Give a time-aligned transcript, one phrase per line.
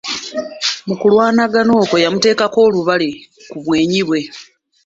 [0.87, 3.09] Mu kulwanagana okwo yamuteekako olubale
[3.49, 4.21] ku bwenyi bwe.